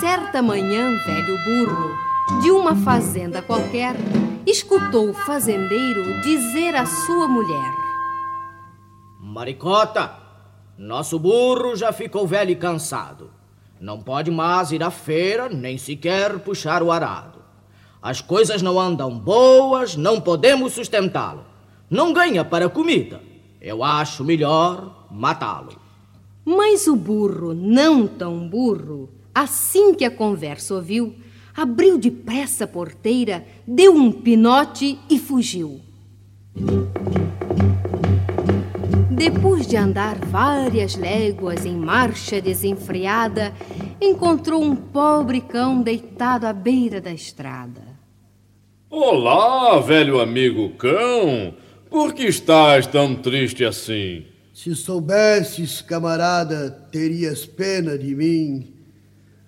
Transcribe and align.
Certa 0.00 0.42
manhã, 0.42 0.94
velho 1.06 1.38
burro, 1.46 2.42
de 2.42 2.50
uma 2.50 2.76
fazenda 2.76 3.40
qualquer, 3.40 3.94
escutou 4.46 5.08
o 5.08 5.14
fazendeiro 5.14 6.20
dizer 6.20 6.74
à 6.74 6.84
sua 6.84 7.26
mulher: 7.26 7.72
Maricota, 9.18 10.12
nosso 10.76 11.18
burro 11.18 11.74
já 11.74 11.90
ficou 11.90 12.26
velho 12.26 12.50
e 12.50 12.56
cansado. 12.56 13.30
Não 13.80 14.02
pode 14.02 14.30
mais 14.30 14.72
ir 14.72 14.82
à 14.82 14.90
feira, 14.90 15.48
nem 15.48 15.78
sequer 15.78 16.38
puxar 16.40 16.82
o 16.82 16.92
arado. 16.92 17.38
As 18.02 18.20
coisas 18.20 18.60
não 18.60 18.78
andam 18.78 19.18
boas, 19.18 19.96
não 19.96 20.20
podemos 20.20 20.74
sustentá-lo. 20.74 21.53
Não 21.90 22.12
ganha 22.12 22.44
para 22.44 22.68
comida. 22.68 23.20
Eu 23.60 23.84
acho 23.84 24.24
melhor 24.24 25.06
matá-lo. 25.10 25.78
Mas 26.44 26.86
o 26.86 26.96
burro, 26.96 27.54
não 27.54 28.06
tão 28.06 28.48
burro, 28.48 29.08
assim 29.34 29.94
que 29.94 30.04
a 30.04 30.10
conversa 30.10 30.74
ouviu, 30.74 31.14
abriu 31.56 31.96
depressa 31.96 32.64
a 32.64 32.68
porteira, 32.68 33.46
deu 33.66 33.94
um 33.94 34.10
pinote 34.12 34.98
e 35.08 35.18
fugiu. 35.18 35.80
Depois 39.10 39.66
de 39.66 39.76
andar 39.76 40.18
várias 40.18 40.96
léguas 40.96 41.64
em 41.64 41.76
marcha 41.76 42.40
desenfreada, 42.40 43.54
encontrou 44.00 44.62
um 44.62 44.74
pobre 44.74 45.40
cão 45.40 45.80
deitado 45.80 46.46
à 46.46 46.52
beira 46.52 47.00
da 47.00 47.12
estrada. 47.12 47.82
Olá, 48.90 49.80
velho 49.80 50.20
amigo 50.20 50.70
cão! 50.70 51.54
Por 51.94 52.12
que 52.12 52.24
estás 52.24 52.88
tão 52.88 53.14
triste 53.14 53.64
assim? 53.64 54.26
Se 54.52 54.74
soubesses, 54.74 55.80
camarada, 55.80 56.68
terias 56.90 57.46
pena 57.46 57.96
de 57.96 58.16
mim. 58.16 58.74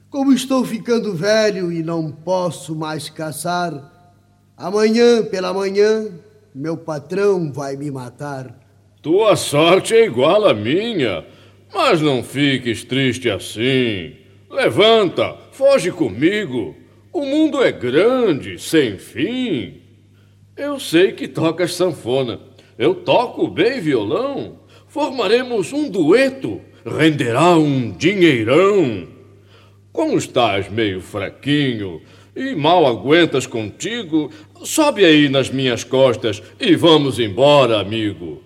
Como 0.09 0.33
estou 0.33 0.65
ficando 0.65 1.13
velho 1.13 1.73
e 1.73 1.83
não 1.83 2.13
posso 2.13 2.77
mais 2.77 3.09
caçar, 3.09 4.15
amanhã 4.57 5.25
pela 5.25 5.53
manhã 5.53 6.09
meu 6.55 6.77
patrão 6.77 7.53
vai 7.53 7.77
me 7.77 7.91
matar. 7.91 8.57
Tua 9.03 9.35
sorte 9.35 9.97
é 9.97 10.07
igual 10.07 10.47
à 10.47 10.55
minha, 10.55 11.27
mas 11.75 12.01
não 12.01 12.23
fiques 12.23 12.85
triste 12.85 13.29
assim. 13.29 14.15
Levanta, 14.49 15.35
foge 15.51 15.91
comigo. 15.91 16.77
O 17.13 17.27
mundo 17.27 17.61
é 17.61 17.73
grande, 17.73 18.57
sem 18.57 18.99
fim. 18.99 19.86
Eu 20.57 20.81
sei 20.81 21.13
que 21.13 21.29
tocas 21.29 21.75
sanfona. 21.75 22.41
Eu 22.79 22.95
toco 22.95 23.47
bem 23.47 23.79
violão. 23.79 24.55
Formaremos 24.89 25.71
um 25.71 25.91
dueto. 25.91 26.63
Renderá 26.83 27.57
um 27.59 27.91
dinheirão. 27.91 29.07
Como 29.93 30.17
estás 30.17 30.71
meio 30.71 31.03
fraquinho 31.03 32.01
e 32.35 32.55
mal 32.55 32.87
aguentas 32.87 33.47
contigo, 33.47 34.31
sobe 34.65 35.05
aí 35.05 35.29
nas 35.29 35.51
minhas 35.51 35.85
costas 35.85 36.43
e 36.59 36.75
vamos 36.75 37.19
embora, 37.19 37.79
amigo. 37.79 38.43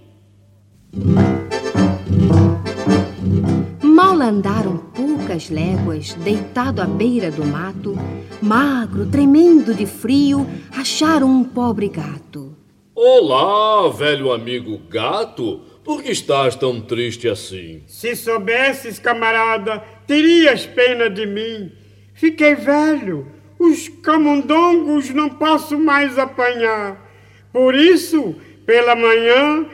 Mal 3.83 4.21
andaram 4.21 4.83
poucas 5.31 5.49
léguas, 5.49 6.15
deitado 6.15 6.83
à 6.83 6.87
beira 6.87 7.31
do 7.31 7.45
mato, 7.45 7.95
magro, 8.43 9.07
tremendo 9.07 9.73
de 9.73 9.87
frio, 9.87 10.45
acharam 10.77 11.29
um 11.29 11.45
pobre 11.45 11.89
gato. 11.89 12.57
Olá, 12.97 13.89
velho 13.91 14.33
amigo 14.33 14.81
gato. 14.91 15.61
Por 15.85 16.03
que 16.03 16.11
estás 16.11 16.57
tão 16.57 16.81
triste 16.81 17.29
assim? 17.29 17.85
Se 17.87 18.17
soubesses, 18.17 18.99
camarada, 18.99 19.79
terias 20.05 20.67
pena 20.67 21.09
de 21.09 21.25
mim. 21.27 21.71
Fiquei 22.13 22.57
velho, 22.57 23.29
os 23.57 23.89
camundongos 23.89 25.11
não 25.11 25.29
posso 25.29 25.79
mais 25.79 26.19
apanhar. 26.19 27.09
Por 27.53 27.77
isso, 27.77 28.35
pela 28.67 28.97
manhã, 28.97 29.65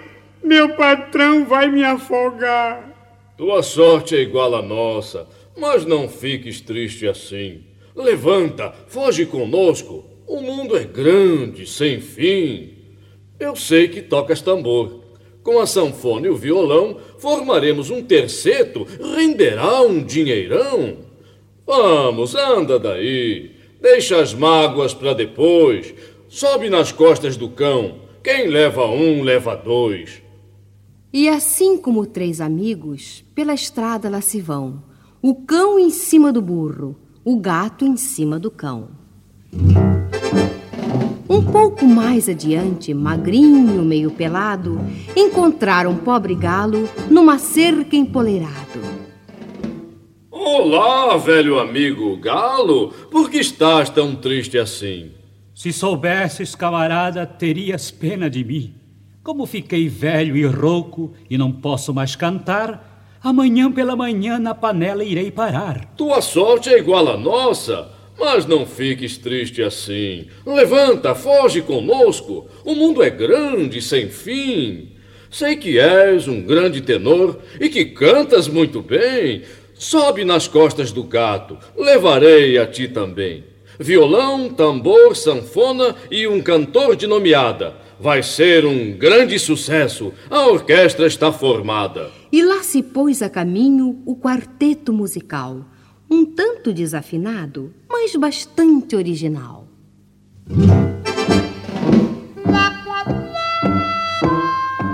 meu 0.45 0.77
patrão 0.77 1.47
vai 1.47 1.67
me 1.69 1.83
afogar. 1.83 2.93
Tua 3.39 3.63
sorte 3.63 4.17
é 4.17 4.21
igual 4.21 4.55
à 4.55 4.63
nossa, 4.63 5.27
mas 5.57 5.85
não 5.85 6.09
fiques 6.09 6.61
triste 6.61 7.07
assim. 7.07 7.65
Levanta, 7.95 8.73
foge 8.89 9.25
conosco. 9.25 10.05
O 10.27 10.41
mundo 10.41 10.77
é 10.77 10.85
grande, 10.85 11.67
sem 11.67 12.01
fim. 12.01 12.75
Eu 13.39 13.55
sei 13.55 13.89
que 13.89 14.03
tocas 14.03 14.41
tambor. 14.41 15.05
Com 15.43 15.61
a 15.61 15.67
sanfona 15.67 16.27
e 16.27 16.31
o 16.31 16.37
violão, 16.37 16.99
formaremos 17.19 17.91
um 17.91 18.03
terceto, 18.03 18.87
renderá 19.17 19.81
um 19.83 20.03
dinheirão. 20.03 20.99
Vamos, 21.65 22.35
anda 22.35 22.79
daí. 22.79 23.53
Deixa 23.81 24.21
as 24.21 24.35
mágoas 24.35 24.93
para 24.93 25.13
depois. 25.13 25.95
Sobe 26.29 26.69
nas 26.69 26.91
costas 26.91 27.37
do 27.37 27.49
cão. 27.49 28.01
Quem 28.23 28.49
leva 28.49 28.87
um, 28.87 29.23
leva 29.23 29.55
dois. 29.55 30.21
E 31.13 31.29
assim 31.29 31.79
como 31.79 32.05
três 32.05 32.41
amigos, 32.41 33.25
pela 33.35 33.55
estrada 33.55 34.11
lá 34.11 34.21
se 34.21 34.41
vão. 34.41 34.83
O 35.29 35.35
cão 35.35 35.77
em 35.77 35.91
cima 35.91 36.33
do 36.33 36.41
burro, 36.41 36.97
o 37.25 37.41
gato 37.41 37.85
em 37.85 37.97
cima 37.97 38.39
do 38.39 38.49
cão. 38.49 38.91
Um 41.29 41.45
pouco 41.51 41.85
mais 41.85 42.29
adiante, 42.29 42.95
magrinho, 42.95 43.85
meio 43.85 44.13
pelado, 44.13 44.79
encontraram 45.17 45.91
um 45.91 45.97
pobre 45.97 46.37
galo 46.37 46.89
numa 47.11 47.39
cerca 47.39 47.97
empoleirado. 47.97 48.81
Olá, 50.31 51.17
velho 51.17 51.59
amigo 51.59 52.17
galo, 52.19 52.91
por 53.11 53.29
que 53.29 53.39
estás 53.39 53.91
tão 53.91 54.15
triste 54.15 54.57
assim? 54.57 55.11
Se 55.53 55.73
soubesses, 55.73 56.55
camarada, 56.55 57.27
terias 57.27 57.91
pena 57.91 58.31
de 58.31 58.45
mim. 58.45 58.75
Como 59.25 59.45
fiquei 59.45 59.89
velho 59.89 60.37
e 60.37 60.47
rouco 60.47 61.15
e 61.29 61.37
não 61.37 61.51
posso 61.51 61.93
mais 61.93 62.15
cantar, 62.15 62.86
amanhã 63.29 63.73
pela 63.73 63.97
manhã 63.97 64.39
na 64.39 64.55
panela 64.55 65.03
irei 65.03 65.33
parar. 65.33 65.85
Tua 65.97 66.21
sorte 66.21 66.69
é 66.69 66.79
igual 66.79 67.09
à 67.09 67.17
nossa. 67.17 67.89
Mas 68.17 68.47
não 68.47 68.65
fiques 68.65 69.19
triste 69.19 69.63
assim. 69.63 70.27
Levanta, 70.47 71.13
foge 71.13 71.61
conosco. 71.61 72.47
O 72.65 72.75
mundo 72.75 73.03
é 73.03 73.11
grande, 73.11 73.83
sem 73.83 74.09
fim. 74.09 74.93
Sei 75.29 75.57
que 75.57 75.77
és 75.77 76.29
um 76.29 76.41
grande 76.41 76.81
tenor 76.81 77.41
e 77.61 77.69
que 77.69 77.87
cantas 77.87 78.47
muito 78.47 78.81
bem. 78.81 79.43
Sobe 79.75 80.25
nas 80.25 80.47
costas 80.47 80.93
do 80.93 81.03
gato, 81.03 81.59
levarei 81.77 82.57
a 82.57 82.65
ti 82.65 82.87
também. 82.87 83.45
Violão, 83.79 84.49
tambor, 84.49 85.17
sanfona 85.17 85.97
e 86.11 86.29
um 86.29 86.41
cantor 86.41 86.95
de 86.95 87.09
nomeada. 87.09 87.75
Vai 87.99 88.23
ser 88.23 88.65
um 88.65 88.93
grande 88.93 89.39
sucesso. 89.39 90.13
A 90.31 90.47
orquestra 90.47 91.07
está 91.07 91.33
formada. 91.33 92.11
E 92.37 92.43
lá 92.43 92.63
se 92.63 92.83
pôs 92.83 93.23
a 93.23 93.31
caminho 93.31 94.03
o 94.05 94.15
quarteto 94.15 94.93
musical 94.93 95.65
um 96.11 96.23
tanto 96.23 96.71
desafinado, 96.71 97.73
mas 97.89 98.15
bastante 98.15 98.95
original. 98.95 99.67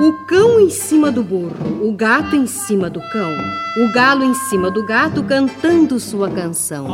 O 0.01 0.13
cão 0.29 0.61
em 0.61 0.71
cima 0.71 1.11
do 1.11 1.25
burro, 1.25 1.85
o 1.85 1.93
gato 1.97 2.37
em 2.37 2.47
cima 2.47 2.89
do 2.89 3.01
cão, 3.11 3.33
o 3.33 3.93
galo 3.93 4.23
em 4.23 4.35
cima 4.35 4.71
do 4.71 4.87
gato 4.87 5.25
cantando 5.25 5.99
sua 5.99 6.31
canção. 6.31 6.87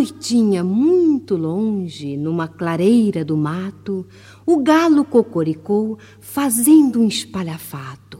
Noitinha, 0.00 0.64
muito 0.64 1.36
longe, 1.36 2.16
numa 2.16 2.48
clareira 2.48 3.22
do 3.22 3.36
mato, 3.36 4.06
o 4.46 4.62
galo 4.62 5.04
cocoricou, 5.04 5.98
fazendo 6.18 7.02
um 7.02 7.06
espalhafato. 7.06 8.18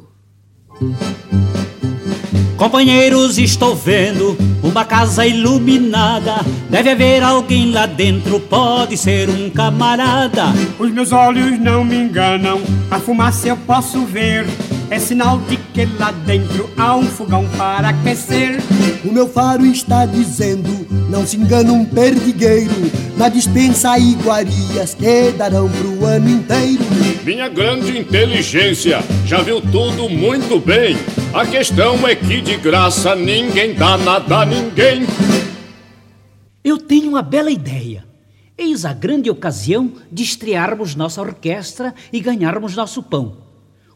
Companheiros, 2.58 3.38
estou 3.38 3.75
vendo 3.75 4.37
uma 4.62 4.84
casa 4.84 5.26
iluminada. 5.26 6.44
Deve 6.69 6.90
haver 6.90 7.22
alguém 7.22 7.72
lá 7.72 7.87
dentro, 7.87 8.38
pode 8.38 8.99
ser 8.99 9.31
um 9.31 9.49
camarada. 9.49 10.49
Os 10.78 10.90
meus 10.90 11.12
olhos 11.12 11.58
não 11.58 11.82
me 11.82 11.96
enganam, 11.96 12.60
a 12.90 13.00
fumaça 13.00 13.49
eu 13.49 13.56
posso 13.56 14.05
ver. 14.05 14.44
É 14.90 14.98
sinal 14.98 15.38
de 15.38 15.56
que 15.56 15.87
lá 16.00 16.10
dentro 16.10 16.69
há 16.76 16.96
um 16.96 17.04
fogão 17.04 17.48
para 17.56 17.90
aquecer. 17.90 18.58
O 19.04 19.12
meu 19.12 19.28
faro 19.28 19.64
está 19.64 20.04
dizendo: 20.04 20.69
não 21.08 21.25
se 21.25 21.37
engana 21.37 21.72
um 21.72 21.84
perdigueiro. 21.84 22.72
Na 23.16 23.28
dispensa 23.28 23.96
iguarias 23.96 24.92
que 24.94 25.31
darão 25.31 25.70
pro 25.70 26.04
ano 26.04 26.28
inteiro. 26.28 26.82
Minha 27.25 27.48
grande 27.48 27.96
inteligência 27.96 28.98
já 29.25 29.40
viu 29.42 29.60
tudo 29.60 30.08
muito 30.08 30.58
bem. 30.58 30.96
A 31.32 31.46
questão 31.46 32.08
é 32.08 32.16
que 32.16 32.40
de 32.40 32.56
graça 32.56 33.14
ninguém 33.14 33.75
dá 33.75 33.96
nada 33.96 34.38
a 34.38 34.44
ninguém. 34.44 35.06
Eu 36.64 36.76
tenho 36.78 37.10
uma 37.10 37.22
bela 37.22 37.52
ideia. 37.52 38.04
Eis 38.58 38.84
a 38.84 38.93
grande 38.93 39.31
ocasião 39.31 39.93
de 40.10 40.25
estrearmos 40.25 40.96
nossa 40.96 41.20
orquestra 41.20 41.94
e 42.12 42.19
ganharmos 42.19 42.75
nosso 42.75 43.04
pão. 43.04 43.50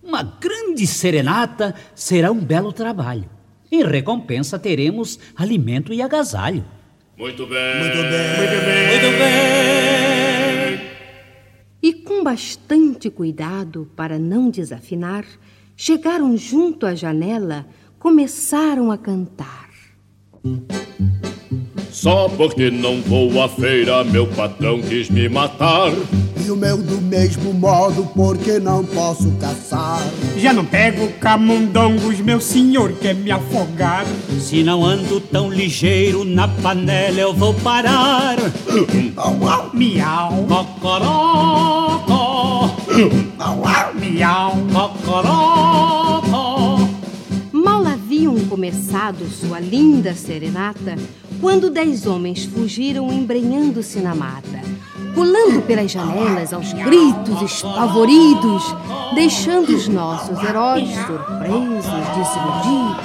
Uma 0.04 0.22
grande 0.22 0.86
serenata 0.86 1.74
será 1.94 2.30
um 2.30 2.38
belo 2.38 2.72
trabalho. 2.72 3.24
Em 3.72 3.82
recompensa 3.82 4.58
teremos 4.58 5.18
alimento 5.34 5.92
e 5.94 6.02
agasalho. 6.02 6.64
Muito 7.16 7.46
bem. 7.46 7.78
Muito 7.78 7.96
bem. 7.96 8.36
Muito 8.38 8.64
bem. 8.64 8.86
Muito 8.88 9.18
bem. 9.18 9.34
E 11.82 11.92
com 11.94 12.22
bastante 12.22 13.08
cuidado 13.08 13.90
para 13.96 14.18
não 14.18 14.50
desafinar, 14.50 15.24
chegaram 15.76 16.36
junto 16.36 16.86
à 16.86 16.94
janela, 16.94 17.66
começaram 17.98 18.90
a 18.90 18.98
cantar. 18.98 19.70
Só 21.94 22.28
porque 22.28 22.70
não 22.72 23.00
vou 23.02 23.40
à 23.40 23.48
feira, 23.48 24.02
meu 24.02 24.26
patrão 24.26 24.82
quis 24.82 25.08
me 25.08 25.28
matar. 25.28 25.92
E 26.44 26.50
o 26.50 26.56
meu 26.56 26.76
do 26.76 27.00
mesmo 27.00 27.54
modo, 27.54 28.04
porque 28.16 28.58
não 28.58 28.84
posso 28.84 29.30
caçar. 29.40 30.02
Já 30.36 30.52
não 30.52 30.64
pego 30.64 31.06
camundongos, 31.20 32.18
meu 32.18 32.40
senhor 32.40 32.94
quer 32.94 33.14
me 33.14 33.30
afogar. 33.30 34.04
Se 34.40 34.64
não 34.64 34.84
ando 34.84 35.20
tão 35.20 35.48
ligeiro 35.48 36.24
na 36.24 36.48
panela 36.48 37.20
eu 37.20 37.32
vou 37.32 37.54
parar. 37.54 38.38
Miau, 39.72 40.32
Cocorocó, 40.48 42.74
miau. 43.94 44.56
cocorocó. 44.72 46.88
Mal 47.52 47.86
haviam 47.86 48.36
começado 48.46 49.24
sua 49.30 49.60
linda 49.60 50.12
serenata 50.12 50.96
quando 51.44 51.68
dez 51.68 52.06
homens 52.06 52.46
fugiram 52.46 53.12
embrenhando-se 53.12 53.98
na 53.98 54.14
mata, 54.14 54.62
pulando 55.14 55.60
pelas 55.60 55.90
janelas 55.90 56.54
aos 56.54 56.72
gritos 56.72 57.42
espavoridos, 57.42 58.62
deixando 59.14 59.68
os 59.68 59.86
nossos 59.86 60.42
heróis 60.42 60.88
surpresos, 60.88 61.84
desiludidos. 62.16 63.04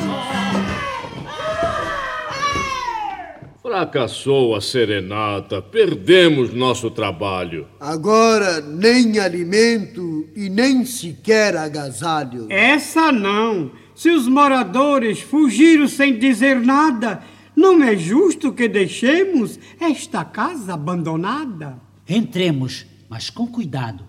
Fracassou 3.61 4.55
a 4.55 4.61
serenata, 4.61 5.61
perdemos 5.61 6.53
nosso 6.53 6.89
trabalho. 6.89 7.67
Agora 7.77 8.61
nem 8.61 9.19
alimento 9.19 10.25
e 10.33 10.49
nem 10.49 10.85
sequer 10.85 11.57
agasalho. 11.57 12.47
Essa 12.49 13.11
não. 13.11 13.69
Se 13.93 14.09
os 14.09 14.29
moradores 14.29 15.19
fugiram 15.19 15.89
sem 15.89 16.17
dizer 16.17 16.57
nada, 16.61 17.21
não 17.59 17.83
é 17.83 17.95
justo 17.97 18.53
que 18.53 18.69
deixemos 18.69 19.59
esta 19.79 20.23
casa 20.23 20.73
abandonada. 20.73 21.77
Entremos, 22.07 22.85
mas 23.09 23.29
com 23.29 23.45
cuidado. 23.45 24.05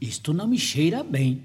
Isto 0.00 0.32
não 0.32 0.48
me 0.48 0.58
cheira 0.58 1.04
bem. 1.04 1.44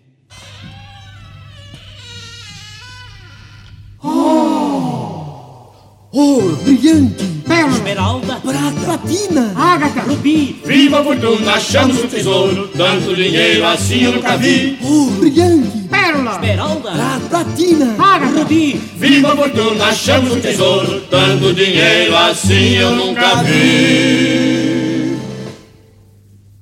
Oh, 6.13 6.55
brilhante! 6.63 7.23
Pérola, 7.45 7.75
Esmeralda, 7.75 8.39
Platina! 8.39 9.53
ágata, 9.55 10.01
rubi, 10.01 10.61
Viva 10.65 10.99
a 10.99 11.03
fortuna, 11.03 11.53
achamos 11.53 12.03
o 12.03 12.07
tesouro, 12.07 12.67
tanto 12.69 13.15
dinheiro 13.15 13.65
assim 13.65 14.03
eu 14.03 14.13
nunca 14.13 14.37
vi. 14.37 14.77
Oh, 14.81 15.11
brilhante! 15.19 15.80
Pérola, 16.11 16.35
esmeralda, 16.35 16.91
Platina! 17.29 17.95
ágata, 17.97 18.39
rubi, 18.39 18.73
Viva 18.97 19.33
a 19.33 19.35
fortuna, 19.35 19.85
achamos 19.85 20.33
o 20.33 20.41
tesouro, 20.41 21.01
tanto 21.09 21.53
dinheiro 21.53 22.15
assim 22.15 22.75
eu 22.75 22.95
nunca 22.95 23.43
vi. 23.43 25.17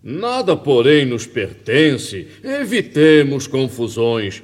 Nada, 0.03 0.55
porém, 0.55 1.05
nos 1.05 1.25
pertence, 1.25 2.27
evitemos 2.43 3.47
confusões. 3.47 4.43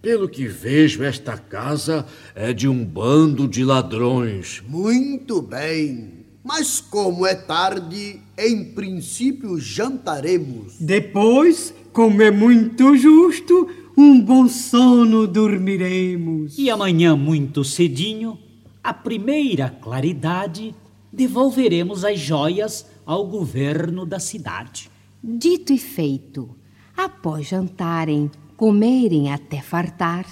Pelo 0.00 0.28
que 0.28 0.46
vejo, 0.46 1.02
esta 1.02 1.38
casa 1.38 2.04
é 2.34 2.52
de 2.52 2.68
um 2.68 2.84
bando 2.84 3.48
de 3.48 3.64
ladrões. 3.64 4.62
Muito 4.68 5.40
bem. 5.40 6.24
Mas 6.42 6.78
como 6.78 7.26
é 7.26 7.34
tarde, 7.34 8.20
em 8.36 8.64
princípio 8.64 9.58
jantaremos. 9.58 10.74
Depois, 10.78 11.72
como 11.90 12.20
é 12.20 12.30
muito 12.30 12.94
justo, 12.96 13.70
um 13.96 14.20
bom 14.20 14.48
sono 14.48 15.26
dormiremos. 15.26 16.58
E 16.58 16.68
amanhã, 16.68 17.16
muito 17.16 17.62
cedinho, 17.62 18.38
à 18.82 18.92
primeira 18.92 19.70
claridade, 19.70 20.74
devolveremos 21.12 22.04
as 22.04 22.18
joias 22.18 22.86
ao 23.06 23.26
governo 23.26 24.04
da 24.04 24.18
cidade. 24.18 24.90
Dito 25.22 25.72
e 25.72 25.78
feito, 25.78 26.50
após 26.96 27.48
jantarem, 27.48 28.30
comerem 28.56 29.32
até 29.32 29.60
fartar, 29.60 30.26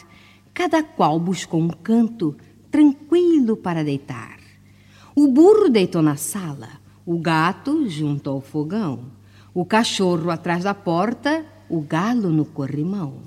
cada 0.52 0.82
qual 0.82 1.18
buscou 1.18 1.60
um 1.60 1.68
canto 1.68 2.36
tranquilo 2.70 3.56
para 3.56 3.84
deitar. 3.84 4.38
O 5.14 5.28
burro 5.28 5.68
deitou 5.68 6.02
na 6.02 6.16
sala, 6.16 6.68
o 7.06 7.18
gato 7.18 7.88
junto 7.88 8.28
ao 8.28 8.40
fogão, 8.40 9.12
o 9.54 9.64
cachorro 9.64 10.30
atrás 10.30 10.64
da 10.64 10.74
porta, 10.74 11.44
o 11.68 11.80
galo 11.80 12.30
no 12.30 12.44
corrimão. 12.44 13.20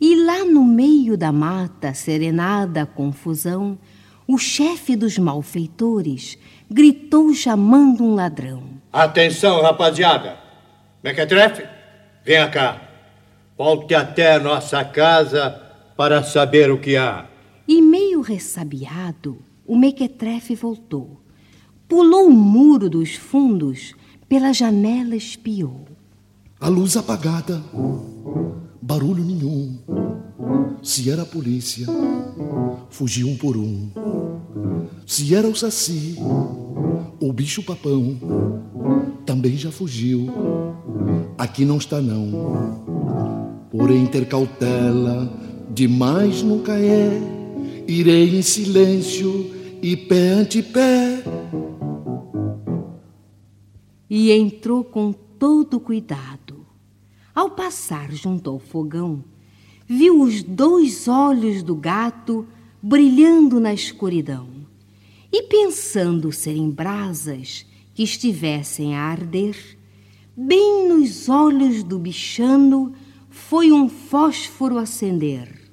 E 0.00 0.16
lá 0.16 0.44
no 0.44 0.64
meio 0.64 1.16
da 1.16 1.32
mata, 1.32 1.94
serenada 1.94 2.82
a 2.82 2.86
confusão, 2.86 3.78
o 4.26 4.36
chefe 4.36 4.96
dos 4.96 5.18
malfeitores 5.18 6.38
gritou 6.70 7.32
chamando 7.32 8.04
um 8.04 8.14
ladrão. 8.14 8.62
Atenção, 8.92 9.62
rapaziada. 9.62 10.38
Mequetrefe, 11.02 11.66
venha 12.24 12.48
cá. 12.48 12.82
Volte 13.56 13.94
até 13.94 14.34
a 14.34 14.40
nossa 14.40 14.84
casa 14.84 15.60
para 15.96 16.22
saber 16.22 16.70
o 16.70 16.78
que 16.78 16.96
há. 16.96 17.26
E 17.68 17.80
meio 17.80 18.20
ressabiado, 18.20 19.38
o 19.66 19.76
mequetrefe 19.76 20.54
voltou. 20.54 21.20
Pulou 21.88 22.28
o 22.28 22.32
muro 22.32 22.88
dos 22.88 23.14
fundos, 23.14 23.94
pela 24.28 24.52
janela 24.52 25.14
espiou. 25.14 25.86
A 26.60 26.68
luz 26.68 26.96
apagada, 26.96 27.62
barulho 28.80 29.24
nenhum. 29.24 29.78
Se 30.82 31.10
era 31.10 31.22
a 31.22 31.26
polícia, 31.26 31.86
fugiu 32.90 33.28
um 33.28 33.36
por 33.36 33.56
um. 33.56 33.90
Se 35.06 35.34
era 35.34 35.46
o 35.46 35.54
saci, 35.54 36.16
o 37.20 37.32
bicho 37.32 37.62
papão, 37.62 38.16
também 39.26 39.56
já 39.56 39.70
fugiu. 39.70 40.28
Aqui 41.38 41.64
não 41.64 41.76
está 41.76 42.00
não. 42.00 43.66
Porém 43.70 44.06
ter 44.06 44.26
cautela, 44.26 45.30
demais 45.70 46.42
nunca 46.42 46.78
é. 46.78 47.20
Irei 47.86 48.36
em 48.38 48.42
silêncio 48.42 49.53
e 49.86 49.98
pé 49.98 50.28
ante 50.30 50.62
pé. 50.62 51.22
E 54.08 54.32
entrou 54.32 54.82
com 54.82 55.12
todo 55.12 55.78
cuidado. 55.78 56.64
Ao 57.34 57.50
passar 57.50 58.10
junto 58.10 58.48
ao 58.48 58.58
fogão, 58.58 59.22
viu 59.86 60.22
os 60.22 60.42
dois 60.42 61.06
olhos 61.06 61.62
do 61.62 61.74
gato 61.74 62.48
brilhando 62.82 63.60
na 63.60 63.74
escuridão. 63.74 64.48
E 65.30 65.42
pensando 65.42 66.32
serem 66.32 66.70
brasas 66.70 67.66
que 67.92 68.04
estivessem 68.04 68.96
a 68.96 69.02
arder, 69.02 69.54
bem 70.34 70.88
nos 70.88 71.28
olhos 71.28 71.82
do 71.82 71.98
bichano 71.98 72.94
foi 73.28 73.70
um 73.70 73.90
fósforo 73.90 74.78
acender. 74.78 75.63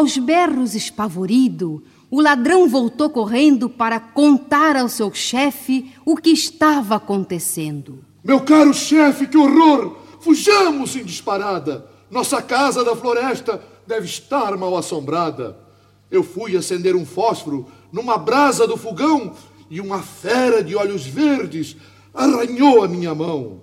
Aos 0.00 0.16
berros 0.16 0.74
espavorido, 0.74 1.82
o 2.10 2.22
ladrão 2.22 2.66
voltou 2.66 3.10
correndo 3.10 3.68
para 3.68 4.00
contar 4.00 4.74
ao 4.74 4.88
seu 4.88 5.12
chefe 5.12 5.92
o 6.06 6.16
que 6.16 6.30
estava 6.30 6.94
acontecendo. 6.94 7.98
Meu 8.24 8.40
caro 8.40 8.72
chefe, 8.72 9.26
que 9.26 9.36
horror! 9.36 9.98
Fujamos 10.18 10.96
em 10.96 11.04
disparada! 11.04 11.84
Nossa 12.10 12.40
casa 12.40 12.82
da 12.82 12.96
floresta 12.96 13.62
deve 13.86 14.06
estar 14.06 14.56
mal 14.56 14.74
assombrada. 14.74 15.54
Eu 16.10 16.22
fui 16.22 16.56
acender 16.56 16.96
um 16.96 17.04
fósforo 17.04 17.66
numa 17.92 18.16
brasa 18.16 18.66
do 18.66 18.78
fogão 18.78 19.34
e 19.68 19.82
uma 19.82 19.98
fera 19.98 20.64
de 20.64 20.74
olhos 20.74 21.04
verdes 21.04 21.76
arranhou 22.14 22.82
a 22.82 22.88
minha 22.88 23.14
mão. 23.14 23.60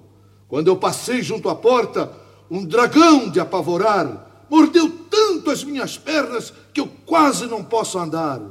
Quando 0.48 0.68
eu 0.68 0.76
passei 0.76 1.24
junto 1.24 1.50
à 1.50 1.56
porta, 1.56 2.12
um 2.48 2.64
dragão 2.64 3.28
de 3.28 3.40
apavorar 3.40 4.46
mordeu 4.50 4.90
tanto 5.48 5.52
as 5.52 5.64
minhas 5.64 5.98
pernas 5.98 6.54
que 6.74 6.82
eu 6.82 6.88
quase 7.06 7.46
não 7.46 7.64
posso 7.64 7.98
andar. 7.98 8.42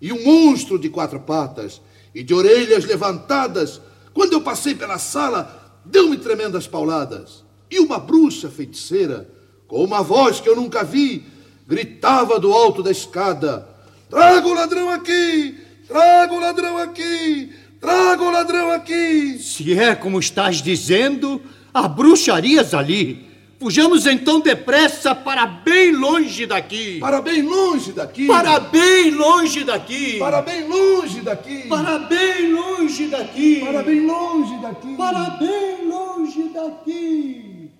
E 0.00 0.12
um 0.12 0.24
monstro 0.24 0.78
de 0.78 0.88
quatro 0.88 1.20
patas 1.20 1.80
e 2.14 2.22
de 2.22 2.32
orelhas 2.32 2.84
levantadas, 2.84 3.80
quando 4.14 4.32
eu 4.32 4.40
passei 4.40 4.74
pela 4.74 4.98
sala, 4.98 5.80
deu-me 5.84 6.16
tremendas 6.16 6.66
pauladas. 6.66 7.44
E 7.70 7.78
uma 7.78 7.98
bruxa 7.98 8.48
feiticeira, 8.48 9.28
com 9.66 9.84
uma 9.84 10.02
voz 10.02 10.40
que 10.40 10.48
eu 10.48 10.56
nunca 10.56 10.82
vi, 10.82 11.26
gritava 11.66 12.38
do 12.38 12.52
alto 12.52 12.82
da 12.82 12.90
escada: 12.90 13.68
Traga 14.08 14.46
o 14.46 14.54
ladrão 14.54 14.88
aqui! 14.88 15.54
Traga 15.86 16.32
o 16.32 16.40
ladrão 16.40 16.78
aqui! 16.78 17.52
Traga 17.78 18.22
o 18.22 18.30
ladrão 18.30 18.70
aqui! 18.70 19.38
Se 19.38 19.78
é 19.78 19.94
como 19.94 20.18
estás 20.18 20.62
dizendo, 20.62 21.42
há 21.74 21.86
bruxarias 21.86 22.72
ali. 22.72 23.27
Fujamos 23.58 24.06
então 24.06 24.38
depressa 24.38 25.16
para 25.16 25.44
bem 25.44 25.90
longe 25.90 26.46
daqui. 26.46 27.00
Para 27.00 27.20
bem 27.20 27.42
longe 27.42 27.92
daqui. 27.92 28.26
Para 28.28 28.60
bem 28.60 29.10
longe 29.10 29.64
daqui. 29.64 30.18
Para 30.18 30.42
bem 30.42 30.68
longe 30.68 31.20
daqui. 31.22 31.68
Para 31.68 31.98
bem 31.98 32.52
longe 32.52 33.08
daqui. 33.08 33.60
Para 33.60 33.82
bem 33.82 34.06
longe 34.06 34.58
daqui. 34.58 34.96
Para 34.96 35.30
bem 35.30 35.88
longe 35.88 36.48
daqui. 36.54 37.70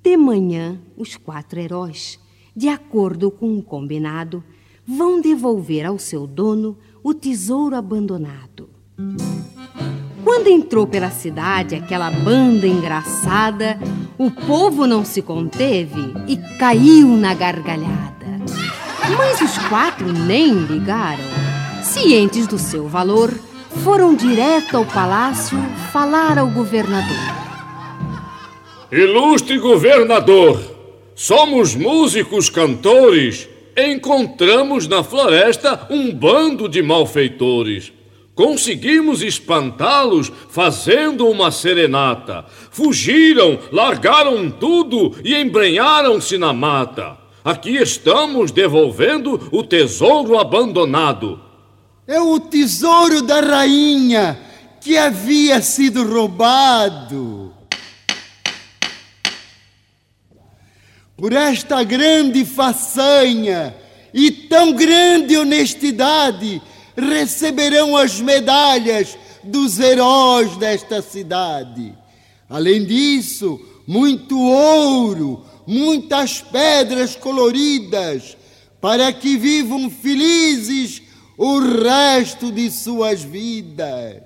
De 0.00 0.16
manhã, 0.16 0.80
os 0.96 1.16
quatro 1.16 1.58
heróis, 1.58 2.20
de 2.54 2.68
acordo 2.68 3.32
com 3.32 3.58
o 3.58 3.62
combinado, 3.62 4.44
vão 4.86 5.20
devolver 5.20 5.86
ao 5.86 5.98
seu 5.98 6.24
dono 6.24 6.78
o 7.02 7.12
tesouro 7.12 7.74
abandonado. 7.74 8.70
Quando 10.34 10.48
entrou 10.48 10.86
pela 10.86 11.10
cidade 11.10 11.74
aquela 11.74 12.10
banda 12.10 12.66
engraçada, 12.66 13.78
o 14.16 14.30
povo 14.30 14.86
não 14.86 15.04
se 15.04 15.20
conteve 15.20 16.14
e 16.26 16.38
caiu 16.58 17.08
na 17.08 17.34
gargalhada. 17.34 18.40
Mas 19.14 19.42
os 19.42 19.58
quatro 19.68 20.10
nem 20.10 20.54
ligaram. 20.54 21.22
Cientes 21.82 22.46
do 22.46 22.58
seu 22.58 22.88
valor, 22.88 23.30
foram 23.84 24.14
direto 24.14 24.78
ao 24.78 24.86
palácio 24.86 25.58
falar 25.92 26.38
ao 26.38 26.48
governador. 26.48 27.34
Ilustre 28.90 29.58
governador, 29.58 30.62
somos 31.14 31.74
músicos 31.74 32.48
cantores 32.48 33.50
encontramos 33.76 34.88
na 34.88 35.04
floresta 35.04 35.86
um 35.90 36.10
bando 36.10 36.70
de 36.70 36.82
malfeitores. 36.82 37.92
Conseguimos 38.34 39.22
espantá-los 39.22 40.32
fazendo 40.48 41.28
uma 41.28 41.50
serenata. 41.50 42.44
Fugiram, 42.70 43.58
largaram 43.70 44.50
tudo 44.50 45.14
e 45.22 45.34
embrenharam-se 45.34 46.38
na 46.38 46.52
mata. 46.52 47.18
Aqui 47.44 47.76
estamos 47.76 48.50
devolvendo 48.50 49.48
o 49.52 49.62
tesouro 49.62 50.38
abandonado. 50.38 51.40
É 52.06 52.20
o 52.20 52.40
tesouro 52.40 53.22
da 53.22 53.40
rainha 53.40 54.40
que 54.80 54.96
havia 54.96 55.60
sido 55.60 56.02
roubado. 56.08 57.52
por 61.22 61.32
esta 61.32 61.84
grande 61.84 62.44
façanha 62.44 63.72
e 64.12 64.28
tão 64.28 64.72
grande 64.72 65.36
honestidade, 65.36 66.60
receberão 66.96 67.96
as 67.96 68.20
medalhas 68.20 69.16
dos 69.42 69.78
heróis 69.78 70.56
desta 70.56 71.02
cidade. 71.02 71.94
Além 72.48 72.84
disso, 72.84 73.60
muito 73.86 74.38
ouro, 74.38 75.44
muitas 75.66 76.40
pedras 76.40 77.16
coloridas, 77.16 78.36
para 78.80 79.12
que 79.12 79.36
vivam 79.36 79.90
felizes 79.90 81.02
o 81.36 81.58
resto 81.58 82.50
de 82.50 82.70
suas 82.70 83.22
vidas. 83.22 84.22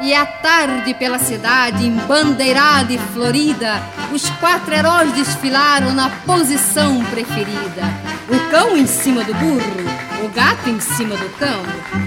E 0.00 0.14
à 0.14 0.24
tarde 0.24 0.94
pela 0.94 1.18
cidade, 1.18 1.84
embandeirada 1.84 2.92
e 2.92 2.98
florida, 3.12 3.82
os 4.12 4.30
quatro 4.38 4.72
heróis 4.72 5.12
desfilaram 5.12 5.92
na 5.92 6.08
posição 6.24 7.04
preferida. 7.06 7.82
O 8.28 8.50
cão 8.50 8.76
em 8.76 8.86
cima 8.86 9.24
do 9.24 9.34
burro, 9.34 10.24
o 10.24 10.28
gato 10.28 10.70
em 10.70 10.78
cima 10.78 11.16
do 11.16 11.28
cão, 11.30 11.62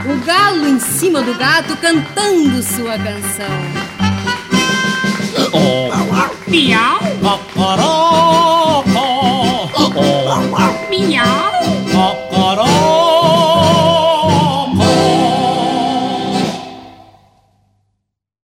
o 0.09 0.25
galo 0.25 0.67
em 0.67 0.79
cima 0.79 1.21
do 1.21 1.33
gato 1.35 1.75
cantando 1.77 2.63
sua 2.63 2.97
canção. 2.97 3.91
Oh. 5.53 5.91
Miau! 6.49 6.99
Cocoró! 7.21 8.83
Oh. 8.95 9.67
Miau! 10.89 11.51
Cocoró! 11.91 13.00